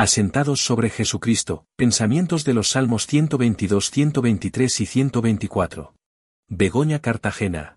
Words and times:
Asentados 0.00 0.64
sobre 0.64 0.88
Jesucristo, 0.88 1.66
pensamientos 1.76 2.46
de 2.46 2.54
los 2.54 2.70
Salmos 2.70 3.06
122, 3.06 3.90
123 3.90 4.80
y 4.80 4.86
124. 4.86 5.92
Begoña 6.48 7.00
Cartagena. 7.00 7.76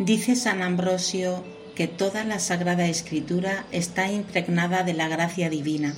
Dice 0.00 0.34
San 0.34 0.62
Ambrosio 0.62 1.44
que 1.76 1.86
toda 1.86 2.24
la 2.24 2.40
Sagrada 2.40 2.88
Escritura 2.88 3.66
está 3.70 4.10
impregnada 4.10 4.82
de 4.82 4.94
la 4.94 5.06
gracia 5.06 5.48
divina 5.48 5.94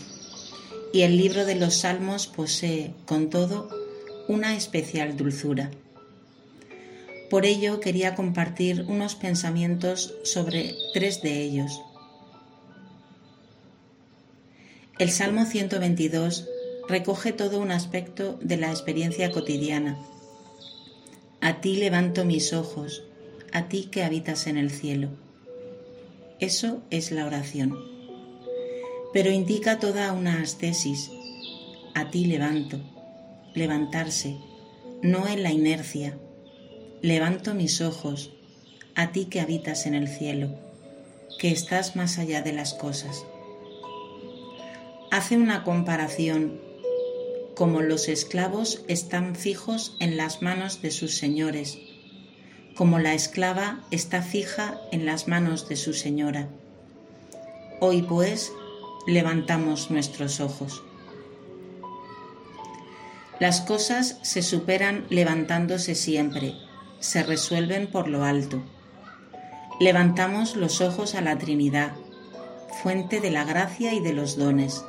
y 0.92 1.00
el 1.00 1.16
libro 1.16 1.46
de 1.46 1.54
los 1.54 1.76
Salmos 1.76 2.26
posee, 2.26 2.92
con 3.06 3.30
todo, 3.30 3.70
una 4.28 4.54
especial 4.56 5.16
dulzura. 5.16 5.70
Por 7.30 7.46
ello 7.46 7.80
quería 7.80 8.14
compartir 8.14 8.84
unos 8.88 9.14
pensamientos 9.14 10.12
sobre 10.22 10.74
tres 10.92 11.22
de 11.22 11.40
ellos 11.40 11.80
El 15.00 15.10
Salmo 15.10 15.46
122 15.46 16.46
recoge 16.86 17.32
todo 17.32 17.58
un 17.58 17.70
aspecto 17.70 18.38
de 18.42 18.58
la 18.58 18.68
experiencia 18.68 19.30
cotidiana. 19.30 19.98
A 21.40 21.62
ti 21.62 21.76
levanto 21.76 22.26
mis 22.26 22.52
ojos, 22.52 23.04
a 23.50 23.66
ti 23.68 23.88
que 23.90 24.04
habitas 24.04 24.46
en 24.46 24.58
el 24.58 24.70
cielo. 24.70 25.08
Eso 26.38 26.82
es 26.90 27.12
la 27.12 27.24
oración. 27.24 27.78
Pero 29.14 29.30
indica 29.30 29.78
toda 29.78 30.12
una 30.12 30.42
ascesis. 30.42 31.10
A 31.94 32.10
ti 32.10 32.26
levanto, 32.26 32.78
levantarse, 33.54 34.36
no 35.00 35.26
en 35.26 35.42
la 35.42 35.50
inercia. 35.50 36.18
Levanto 37.00 37.54
mis 37.54 37.80
ojos, 37.80 38.32
a 38.94 39.12
ti 39.12 39.24
que 39.24 39.40
habitas 39.40 39.86
en 39.86 39.94
el 39.94 40.08
cielo, 40.08 40.50
que 41.38 41.52
estás 41.52 41.96
más 41.96 42.18
allá 42.18 42.42
de 42.42 42.52
las 42.52 42.74
cosas 42.74 43.24
hace 45.10 45.36
una 45.36 45.64
comparación, 45.64 46.60
como 47.56 47.82
los 47.82 48.08
esclavos 48.08 48.84
están 48.86 49.34
fijos 49.34 49.96
en 49.98 50.16
las 50.16 50.40
manos 50.40 50.82
de 50.82 50.92
sus 50.92 51.16
señores, 51.16 51.78
como 52.76 53.00
la 53.00 53.12
esclava 53.12 53.80
está 53.90 54.22
fija 54.22 54.80
en 54.92 55.06
las 55.06 55.26
manos 55.26 55.68
de 55.68 55.76
su 55.76 55.94
señora. 55.94 56.48
Hoy 57.80 58.02
pues 58.02 58.52
levantamos 59.06 59.90
nuestros 59.90 60.38
ojos. 60.40 60.82
Las 63.40 63.62
cosas 63.62 64.18
se 64.22 64.42
superan 64.42 65.06
levantándose 65.10 65.96
siempre, 65.96 66.54
se 67.00 67.22
resuelven 67.24 67.88
por 67.88 68.06
lo 68.06 68.22
alto. 68.22 68.62
Levantamos 69.80 70.54
los 70.54 70.80
ojos 70.80 71.14
a 71.14 71.20
la 71.20 71.36
Trinidad, 71.38 71.94
fuente 72.82 73.20
de 73.20 73.30
la 73.30 73.44
gracia 73.44 73.92
y 73.92 74.00
de 74.00 74.12
los 74.12 74.36
dones 74.36 74.84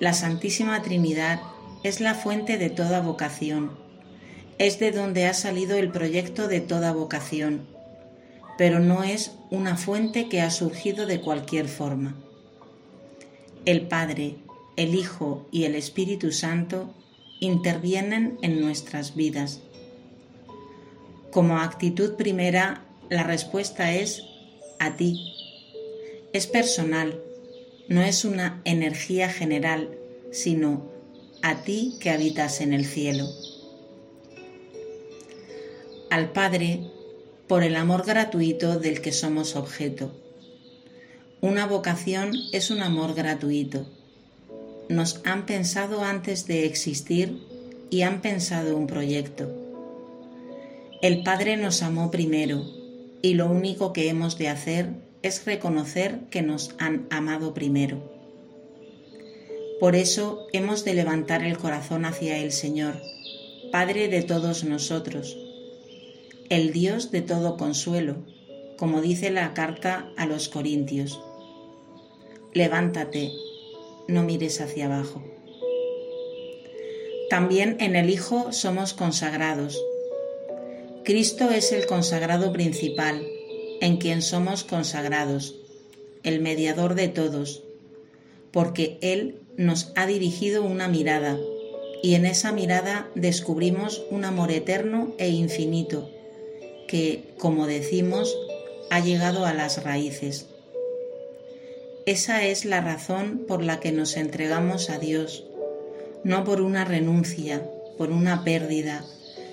la 0.00 0.12
Santísima 0.12 0.80
Trinidad 0.82 1.40
es 1.82 2.00
la 2.00 2.14
fuente 2.14 2.56
de 2.56 2.70
toda 2.70 3.00
vocación, 3.00 3.72
es 4.58 4.78
de 4.78 4.92
donde 4.92 5.26
ha 5.26 5.34
salido 5.34 5.76
el 5.76 5.90
proyecto 5.90 6.46
de 6.46 6.60
toda 6.60 6.92
vocación, 6.92 7.66
pero 8.56 8.78
no 8.78 9.02
es 9.02 9.32
una 9.50 9.76
fuente 9.76 10.28
que 10.28 10.40
ha 10.40 10.50
surgido 10.50 11.06
de 11.06 11.20
cualquier 11.20 11.68
forma. 11.68 12.16
El 13.64 13.88
Padre, 13.88 14.36
el 14.76 14.94
Hijo 14.94 15.48
y 15.50 15.64
el 15.64 15.74
Espíritu 15.74 16.30
Santo 16.30 16.94
intervienen 17.40 18.38
en 18.42 18.60
nuestras 18.60 19.16
vidas. 19.16 19.62
Como 21.32 21.58
actitud 21.58 22.14
primera, 22.14 22.84
la 23.10 23.24
respuesta 23.24 23.92
es 23.92 24.24
a 24.78 24.96
ti. 24.96 25.34
Es 26.32 26.46
personal, 26.46 27.20
no 27.88 28.02
es 28.02 28.24
una 28.24 28.60
energía 28.64 29.28
general, 29.30 29.97
sino 30.32 30.82
a 31.42 31.62
ti 31.62 31.96
que 32.00 32.10
habitas 32.10 32.60
en 32.60 32.72
el 32.72 32.84
cielo. 32.84 33.28
Al 36.10 36.32
Padre, 36.32 36.80
por 37.46 37.62
el 37.62 37.76
amor 37.76 38.04
gratuito 38.04 38.78
del 38.78 39.00
que 39.00 39.12
somos 39.12 39.56
objeto. 39.56 40.12
Una 41.40 41.66
vocación 41.66 42.32
es 42.52 42.70
un 42.70 42.82
amor 42.82 43.14
gratuito. 43.14 43.86
Nos 44.88 45.20
han 45.24 45.46
pensado 45.46 46.02
antes 46.02 46.46
de 46.46 46.66
existir 46.66 47.38
y 47.90 48.02
han 48.02 48.20
pensado 48.20 48.76
un 48.76 48.86
proyecto. 48.86 49.48
El 51.00 51.22
Padre 51.22 51.56
nos 51.56 51.82
amó 51.82 52.10
primero 52.10 52.64
y 53.22 53.34
lo 53.34 53.46
único 53.46 53.92
que 53.92 54.08
hemos 54.08 54.36
de 54.36 54.48
hacer 54.48 54.90
es 55.22 55.44
reconocer 55.44 56.20
que 56.30 56.42
nos 56.42 56.74
han 56.78 57.06
amado 57.10 57.54
primero. 57.54 58.17
Por 59.80 59.94
eso 59.94 60.48
hemos 60.52 60.84
de 60.84 60.94
levantar 60.94 61.44
el 61.44 61.56
corazón 61.56 62.04
hacia 62.04 62.38
el 62.38 62.50
Señor, 62.50 62.94
Padre 63.70 64.08
de 64.08 64.22
todos 64.22 64.64
nosotros, 64.64 65.36
el 66.48 66.72
Dios 66.72 67.12
de 67.12 67.22
todo 67.22 67.56
consuelo, 67.56 68.16
como 68.76 69.00
dice 69.02 69.30
la 69.30 69.54
carta 69.54 70.10
a 70.16 70.26
los 70.26 70.48
Corintios. 70.48 71.20
Levántate, 72.54 73.30
no 74.08 74.24
mires 74.24 74.60
hacia 74.60 74.86
abajo. 74.86 75.22
También 77.30 77.76
en 77.78 77.94
el 77.94 78.10
Hijo 78.10 78.52
somos 78.52 78.94
consagrados. 78.94 79.80
Cristo 81.04 81.50
es 81.50 81.70
el 81.70 81.86
consagrado 81.86 82.52
principal 82.52 83.22
en 83.80 83.98
quien 83.98 84.22
somos 84.22 84.64
consagrados, 84.64 85.54
el 86.24 86.40
mediador 86.40 86.94
de 86.94 87.08
todos, 87.08 87.62
porque 88.50 88.98
Él 89.02 89.40
nos 89.58 89.90
ha 89.96 90.06
dirigido 90.06 90.62
una 90.62 90.86
mirada 90.86 91.36
y 92.00 92.14
en 92.14 92.26
esa 92.26 92.52
mirada 92.52 93.10
descubrimos 93.16 94.04
un 94.08 94.24
amor 94.24 94.52
eterno 94.52 95.14
e 95.18 95.30
infinito 95.30 96.08
que, 96.86 97.24
como 97.38 97.66
decimos, 97.66 98.34
ha 98.88 99.00
llegado 99.00 99.44
a 99.44 99.52
las 99.52 99.82
raíces. 99.82 100.46
Esa 102.06 102.44
es 102.44 102.64
la 102.64 102.80
razón 102.80 103.46
por 103.48 103.62
la 103.64 103.80
que 103.80 103.90
nos 103.90 104.16
entregamos 104.16 104.90
a 104.90 104.98
Dios, 104.98 105.44
no 106.22 106.44
por 106.44 106.62
una 106.62 106.84
renuncia, 106.84 107.68
por 107.98 108.12
una 108.12 108.44
pérdida, 108.44 109.04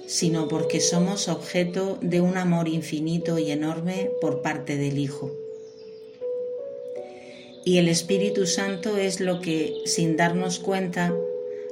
sino 0.06 0.48
porque 0.48 0.82
somos 0.82 1.28
objeto 1.28 1.98
de 2.02 2.22
un 2.22 2.38
amor 2.38 2.68
infinito 2.68 3.40
y 3.40 3.50
enorme 3.50 4.12
por 4.22 4.44
parte 4.44 4.78
del 4.78 5.00
Hijo. 5.00 5.45
Y 7.66 7.80
el 7.80 7.90
Espíritu 7.90 8.46
Santo 8.46 8.96
es 8.96 9.20
lo 9.20 9.42
que, 9.42 9.82
sin 9.86 10.16
darnos 10.16 10.60
cuenta, 10.60 11.14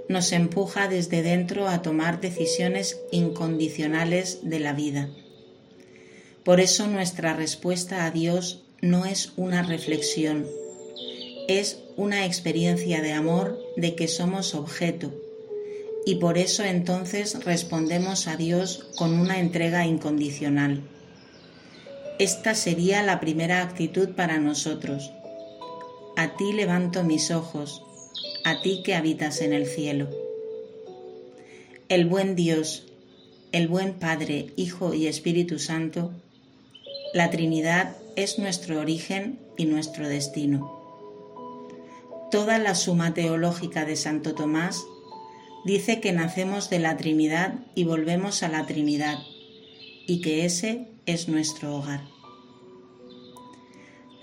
nos 0.10 0.34
empuja 0.34 0.90
desde 0.90 1.22
dentro 1.22 1.68
a 1.70 1.82
tomar 1.82 2.20
decisiones 2.20 3.00
incondicionales 3.12 4.40
de 4.44 4.60
la 4.60 4.74
vida. 4.74 5.10
Por 6.44 6.60
eso 6.60 6.88
nuestra 6.88 7.34
respuesta 7.34 8.06
a 8.06 8.12
Dios 8.12 8.64
no 8.82 9.06
es 9.06 9.32
una 9.38 9.64
reflexión, 9.64 10.46
es 11.48 11.80
una 11.96 12.26
experiencia 12.26 13.02
de 13.02 13.14
amor 13.14 13.58
de 13.78 13.96
que 13.96 14.10
somos 14.10 14.56
objeto 14.56 15.14
y 16.06 16.16
por 16.16 16.38
eso 16.38 16.64
entonces 16.64 17.46
respondemos 17.46 18.28
a 18.28 18.36
Dios 18.36 18.88
con 18.98 19.14
una 19.14 19.40
entrega 19.40 19.86
incondicional. 19.86 20.82
Esta 22.20 22.56
sería 22.56 23.04
la 23.04 23.20
primera 23.20 23.62
actitud 23.62 24.10
para 24.10 24.38
nosotros. 24.38 25.12
A 26.16 26.36
ti 26.38 26.54
levanto 26.54 27.04
mis 27.04 27.32
ojos, 27.32 27.82
a 28.46 28.62
ti 28.62 28.84
que 28.84 28.94
habitas 28.94 29.42
en 29.42 29.52
el 29.52 29.66
cielo. 29.66 30.10
El 31.90 32.06
buen 32.06 32.36
Dios, 32.36 32.86
el 33.52 33.68
buen 33.68 33.94
Padre, 33.94 34.54
Hijo 34.56 34.94
y 34.94 35.08
Espíritu 35.08 35.58
Santo, 35.58 36.12
la 37.16 37.32
Trinidad 37.32 37.98
es 38.16 38.38
nuestro 38.38 38.80
origen 38.80 39.40
y 39.58 39.66
nuestro 39.66 40.08
destino. 40.08 40.72
Toda 42.30 42.60
la 42.60 42.76
suma 42.76 43.16
teológica 43.16 43.84
de 43.84 43.96
Santo 43.96 44.36
Tomás 44.36 44.86
dice 45.66 46.00
que 46.00 46.12
nacemos 46.12 46.70
de 46.70 46.78
la 46.78 46.96
Trinidad 46.96 47.56
y 47.74 47.86
volvemos 47.86 48.44
a 48.44 48.50
la 48.50 48.68
Trinidad, 48.68 49.18
y 50.06 50.22
que 50.22 50.46
ese 50.46 50.88
es 51.08 51.28
nuestro 51.28 51.76
hogar. 51.76 52.13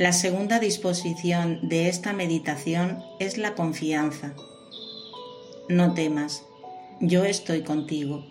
La 0.01 0.15
segunda 0.15 0.59
disposición 0.61 1.69
de 1.69 1.91
esta 1.91 2.15
meditación 2.15 3.05
es 3.19 3.37
la 3.37 3.55
confianza. 3.55 4.35
No 5.69 5.93
temas, 5.93 6.43
yo 7.03 7.27
estoy 7.27 7.65
contigo. 7.65 8.25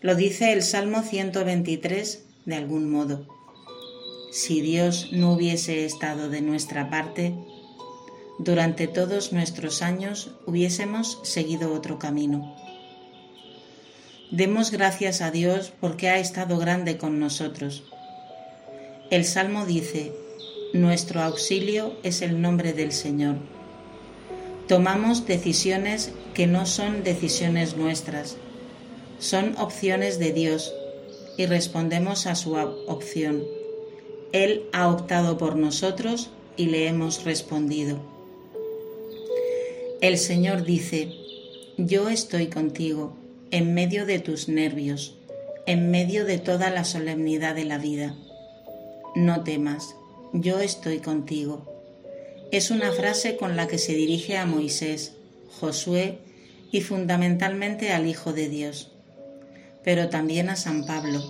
Lo 0.00 0.16
dice 0.16 0.52
el 0.52 0.64
Salmo 0.64 1.02
123 1.02 2.24
de 2.46 2.56
algún 2.56 2.90
modo. 2.90 3.28
Si 4.32 4.60
Dios 4.60 5.10
no 5.12 5.34
hubiese 5.34 5.84
estado 5.84 6.30
de 6.30 6.40
nuestra 6.40 6.90
parte, 6.90 7.32
durante 8.40 8.88
todos 8.88 9.32
nuestros 9.32 9.82
años 9.82 10.32
hubiésemos 10.46 11.20
seguido 11.22 11.72
otro 11.72 12.00
camino. 12.00 12.56
Demos 14.32 14.72
gracias 14.72 15.20
a 15.22 15.30
Dios 15.30 15.72
porque 15.80 16.08
ha 16.08 16.18
estado 16.18 16.58
grande 16.58 16.98
con 16.98 17.20
nosotros. 17.20 17.84
El 19.12 19.24
Salmo 19.24 19.64
dice, 19.64 20.25
Nuestro 20.72 21.22
auxilio 21.22 21.94
es 22.02 22.22
el 22.22 22.40
nombre 22.40 22.72
del 22.72 22.92
Señor. 22.92 23.36
Tomamos 24.68 25.26
decisiones 25.26 26.12
que 26.34 26.46
no 26.46 26.66
son 26.66 27.04
decisiones 27.04 27.76
nuestras, 27.76 28.36
son 29.18 29.56
opciones 29.58 30.18
de 30.18 30.32
Dios 30.32 30.74
y 31.38 31.46
respondemos 31.46 32.26
a 32.26 32.34
su 32.34 32.54
opción. 32.54 33.44
Él 34.32 34.64
ha 34.72 34.88
optado 34.88 35.38
por 35.38 35.56
nosotros 35.56 36.30
y 36.56 36.66
le 36.66 36.88
hemos 36.88 37.24
respondido. 37.24 38.00
El 40.00 40.18
Señor 40.18 40.64
dice, 40.64 41.10
yo 41.78 42.08
estoy 42.08 42.48
contigo, 42.48 43.16
en 43.50 43.72
medio 43.72 44.04
de 44.04 44.18
tus 44.18 44.48
nervios, 44.48 45.16
en 45.66 45.90
medio 45.90 46.24
de 46.24 46.38
toda 46.38 46.70
la 46.70 46.84
solemnidad 46.84 47.54
de 47.54 47.64
la 47.64 47.78
vida. 47.78 48.16
No 49.14 49.42
temas, 49.44 49.94
yo 50.32 50.60
estoy 50.60 50.98
contigo. 51.00 51.64
Es 52.52 52.70
una 52.70 52.92
frase 52.92 53.36
con 53.36 53.56
la 53.56 53.66
que 53.66 53.78
se 53.78 53.94
dirige 53.94 54.36
a 54.36 54.46
Moisés, 54.46 55.12
Josué 55.60 56.18
y 56.70 56.80
fundamentalmente 56.80 57.92
al 57.92 58.06
Hijo 58.06 58.32
de 58.32 58.48
Dios, 58.48 58.92
pero 59.84 60.08
también 60.08 60.48
a 60.48 60.56
San 60.56 60.84
Pablo. 60.86 61.22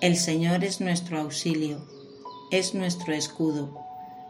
El 0.00 0.16
Señor 0.16 0.64
es 0.64 0.80
nuestro 0.80 1.18
auxilio, 1.18 1.86
es 2.50 2.74
nuestro 2.74 3.12
escudo, 3.12 3.78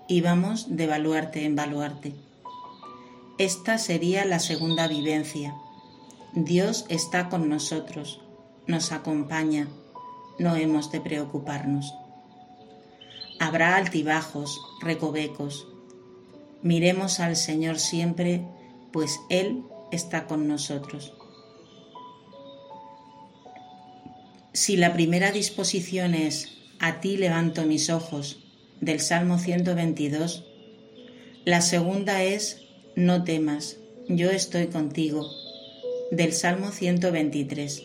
y 0.08 0.20
vamos 0.20 0.76
de 0.76 0.86
baluarte 0.86 1.44
en 1.44 1.56
baluarte. 1.56 2.12
Esta 3.38 3.78
sería 3.78 4.24
la 4.24 4.38
segunda 4.38 4.86
vivencia. 4.86 5.54
Dios 6.34 6.86
está 6.88 7.28
con 7.28 7.48
nosotros, 7.48 8.20
nos 8.66 8.92
acompaña, 8.92 9.68
no 10.38 10.56
hemos 10.56 10.90
de 10.92 11.00
preocuparnos. 11.00 11.94
Habrá 13.42 13.74
altibajos, 13.74 14.60
recovecos. 14.80 15.66
Miremos 16.62 17.18
al 17.18 17.34
Señor 17.34 17.80
siempre, 17.80 18.46
pues 18.92 19.18
Él 19.30 19.64
está 19.90 20.28
con 20.28 20.46
nosotros. 20.46 21.12
Si 24.52 24.76
la 24.76 24.92
primera 24.92 25.32
disposición 25.32 26.14
es 26.14 26.52
a 26.78 27.00
ti 27.00 27.16
levanto 27.16 27.64
mis 27.64 27.90
ojos 27.90 28.44
del 28.80 29.00
Salmo 29.00 29.40
122, 29.40 30.44
la 31.44 31.62
segunda 31.62 32.22
es 32.22 32.62
no 32.94 33.24
temas, 33.24 33.78
yo 34.06 34.30
estoy 34.30 34.68
contigo 34.68 35.28
del 36.12 36.32
Salmo 36.32 36.70
123. 36.70 37.82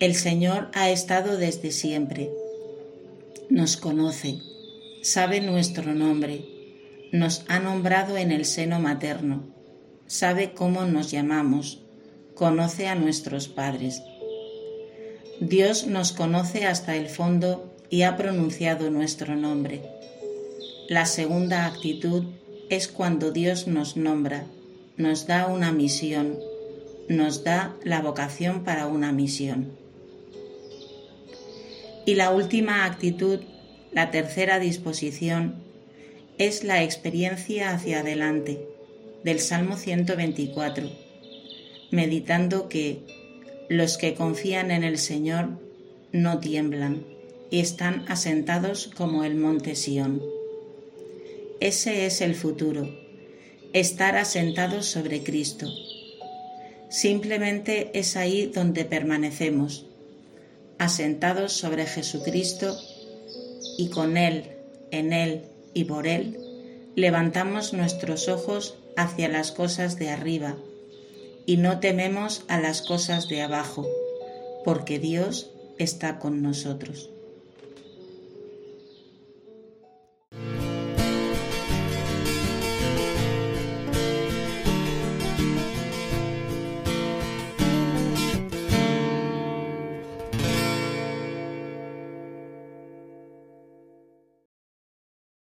El 0.00 0.14
Señor 0.14 0.70
ha 0.74 0.90
estado 0.90 1.38
desde 1.38 1.70
siempre, 1.70 2.30
nos 3.50 3.76
conoce, 3.76 4.38
sabe 5.02 5.40
nuestro 5.40 5.92
nombre, 5.92 6.44
nos 7.10 7.44
ha 7.48 7.58
nombrado 7.58 8.16
en 8.16 8.30
el 8.30 8.44
seno 8.44 8.78
materno, 8.78 9.42
sabe 10.06 10.52
cómo 10.54 10.84
nos 10.84 11.10
llamamos, 11.10 11.82
conoce 12.36 12.86
a 12.86 12.94
nuestros 12.94 13.48
padres. 13.48 14.02
Dios 15.40 15.88
nos 15.88 16.12
conoce 16.12 16.64
hasta 16.64 16.94
el 16.94 17.08
fondo 17.08 17.74
y 17.90 18.02
ha 18.02 18.16
pronunciado 18.16 18.88
nuestro 18.90 19.34
nombre. 19.34 19.82
La 20.88 21.04
segunda 21.04 21.66
actitud 21.66 22.24
es 22.68 22.86
cuando 22.86 23.32
Dios 23.32 23.66
nos 23.66 23.96
nombra, 23.96 24.46
nos 24.96 25.26
da 25.26 25.48
una 25.48 25.72
misión, 25.72 26.38
nos 27.08 27.42
da 27.42 27.74
la 27.82 28.00
vocación 28.00 28.62
para 28.62 28.86
una 28.86 29.10
misión. 29.10 29.72
Y 32.10 32.16
la 32.16 32.32
última 32.32 32.86
actitud, 32.86 33.38
la 33.92 34.10
tercera 34.10 34.58
disposición, 34.58 35.62
es 36.38 36.64
la 36.64 36.82
experiencia 36.82 37.70
hacia 37.70 38.00
adelante 38.00 38.66
del 39.22 39.38
Salmo 39.38 39.76
124, 39.76 40.90
meditando 41.92 42.68
que 42.68 43.04
los 43.68 43.96
que 43.96 44.14
confían 44.14 44.72
en 44.72 44.82
el 44.82 44.98
Señor 44.98 45.50
no 46.10 46.40
tiemblan 46.40 47.04
y 47.48 47.60
están 47.60 48.04
asentados 48.08 48.90
como 48.96 49.22
el 49.22 49.36
monte 49.36 49.76
Sión. 49.76 50.20
Ese 51.60 52.06
es 52.06 52.22
el 52.22 52.34
futuro, 52.34 52.92
estar 53.72 54.16
asentados 54.16 54.86
sobre 54.86 55.22
Cristo. 55.22 55.68
Simplemente 56.88 57.92
es 57.94 58.16
ahí 58.16 58.50
donde 58.52 58.84
permanecemos, 58.84 59.86
asentados 60.80 61.52
sobre 61.52 61.84
Jesucristo 61.84 62.74
y 63.76 63.90
con 63.90 64.16
Él, 64.16 64.44
en 64.90 65.12
Él 65.12 65.42
y 65.74 65.84
por 65.84 66.06
Él, 66.06 66.38
levantamos 66.96 67.74
nuestros 67.74 68.28
ojos 68.28 68.76
hacia 68.96 69.28
las 69.28 69.52
cosas 69.52 69.98
de 69.98 70.08
arriba 70.08 70.56
y 71.44 71.58
no 71.58 71.80
tememos 71.80 72.44
a 72.48 72.58
las 72.58 72.80
cosas 72.80 73.28
de 73.28 73.42
abajo, 73.42 73.86
porque 74.64 74.98
Dios 74.98 75.50
está 75.76 76.18
con 76.18 76.40
nosotros. 76.40 77.09